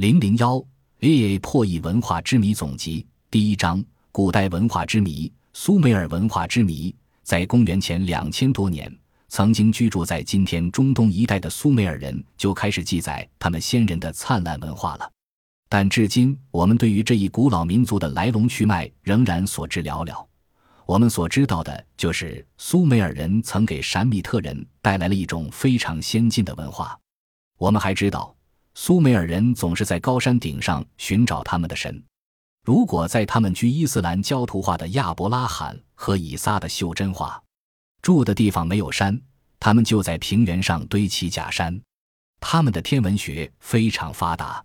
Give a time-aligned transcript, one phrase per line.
[0.00, 0.56] 零零幺
[1.00, 6.96] A A 破译文化之谜总集第一章：古代文化之谜——苏美尔文化之谜。
[7.22, 8.90] 在公元前两千多年，
[9.28, 15.06] 曾经居住在今天中东一带的苏美尔人就开始记载他们先人的灿烂文化了。
[15.68, 20.26] 但至今，我们对于这一古老民族的来龙去脉仍然所知寥寥。
[20.86, 26.98] 我们所知道的就是苏美尔人曾给闪米特人带来了一种非常先进的文化。
[27.58, 28.34] 我们还知道，
[28.74, 32.02] 苏美尔人总是在高山顶上寻找他们的神。
[32.64, 37.42] 如果在他们居伊斯兰教徒化的亚伯拉罕和以撒的袖珍化
[38.02, 39.20] 住的地方没有山，
[39.58, 41.80] 他们就在平原上堆起假山。
[42.38, 44.62] 他们的天文学非常发达。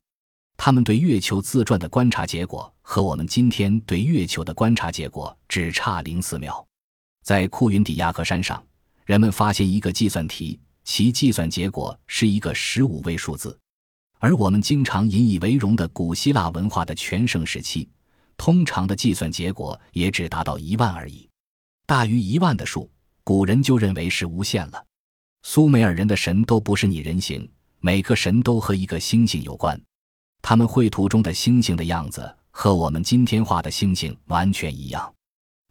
[0.57, 6.65] 他们对月球自转的观察结果和我们今天对月球的观察结果只差零四秒。
[7.23, 8.63] 在库云底亚克山上，
[9.05, 13.57] 人们发现一个计算题，其计算结果是一个十五位数字。
[14.25, 17.87] 而我们经常引以为荣的古希腊文化的全盛时期，
[18.37, 21.29] 通常的计算结果也只达到一万而已。
[21.85, 22.89] 大于一万的数，
[23.23, 24.83] 古人就认为是无限了。
[25.43, 27.47] 苏美尔人的神都不是拟人形，
[27.81, 29.79] 每个神都和一个星星有关。
[30.41, 35.13] 他们绘图中的星星的样子和我们今天画的星星完全一样。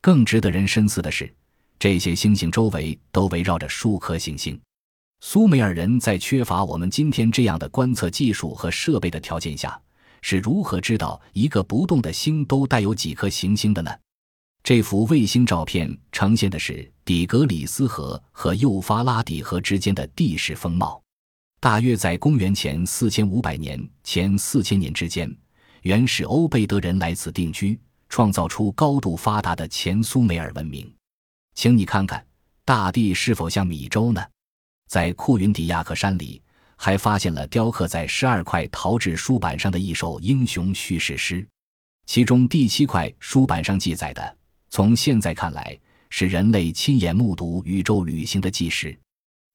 [0.01, 1.29] 更值得人深思的是，
[1.77, 4.57] 这些星星周围都围绕着数颗行星。
[5.27, 9.81] 苏美尔人在缺乏我们今天这样的观测技术和设备的条件下，
[10.21, 13.91] 是如何知道一个不动的星都带有几颗行星的呢？
[14.63, 21.03] 这幅卫星照片呈现的是底格里斯河和幼发拉底河之间的地势风貌。
[21.59, 25.35] 大约在公元前四千五百年前四千年之间，
[25.81, 27.81] 原始欧贝德人来此定居，
[28.11, 30.87] 创造出高度发达的前苏美尔文明。
[31.55, 32.23] 请你看看，
[32.67, 34.23] 大地是否像米粥呢？
[34.89, 36.43] 在库云迪亚克山里，
[36.77, 41.47] 还发现了雕刻在十二块陶制书板上的一首英雄叙事诗，
[42.07, 44.37] 其中第七块书板上记载的，
[44.71, 45.79] 从现在看来
[46.11, 48.97] 是人类亲眼目睹宇宙旅行的纪实。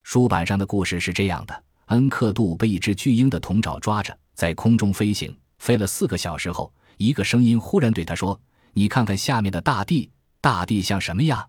[0.03, 1.64] 书板上的故事是这样的。
[1.88, 8.40] 恩克杜被一只巨鹰的铜爪抓着，在空中飞行，飞了四个小时后，一个声音忽然对他说
[8.74, 11.48] ：“你看看下面的大地，大地像什么呀？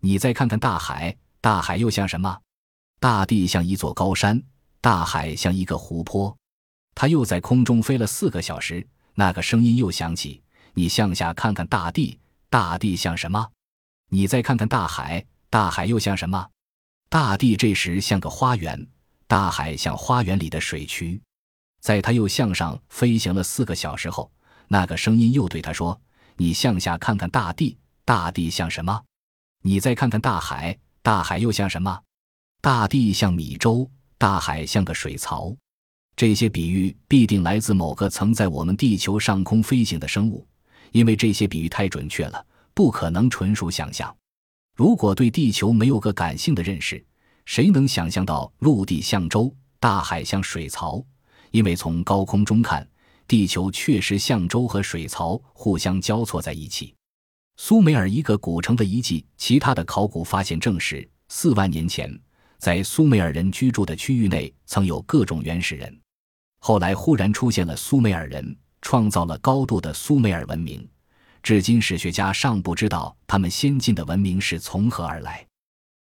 [0.00, 2.38] 你再看看大海，大海又像什么？
[3.02, 4.40] 大地像一座高山，
[4.80, 6.36] 大海像一个湖泊。”
[6.94, 8.86] 他又在空中飞了四个小时，
[9.16, 10.40] 那个声音又响起
[10.74, 13.50] ：“你向下看看大地，大地像什么？
[14.10, 16.48] 你再看看大海，大海又像什么？
[17.08, 18.86] 大地这时像个花园。”
[19.26, 21.20] 大海像花园里的水渠，
[21.80, 24.30] 在他又向上飞行了四个小时后，
[24.68, 26.00] 那个声音又对他说
[26.38, 29.02] ：“你向下看看大地，大地像什么？
[29.62, 32.02] 你再看看大海，大海又像什么？
[32.64, 35.52] 大地像米粥，大海像个水槽。”
[36.14, 40.46] 这些比喻必定来自某个曾在我们地球上空飞行的生物，
[40.92, 44.16] 因为这些比喻太准确了，不可能纯属想象。
[44.76, 47.04] 如果对地球没有个感性的认识，
[47.46, 51.04] 谁能想象到陆地像舟，大海像水槽？
[51.50, 52.88] 因为从高空中看，
[53.26, 56.94] 地球确实像舟和水槽互相交错在一起。
[57.56, 62.16] 苏美尔一个古城的遗迹，其他的考古发现证实，四万年前，
[62.62, 66.00] 在苏美尔人居住的区域内曾有各种原始人，
[66.60, 70.88] 后来忽然出现了苏美尔人，创造了高度的苏美尔文明。
[71.42, 75.44] 至今，史学家尚不知道他们先进的文明是从何而来。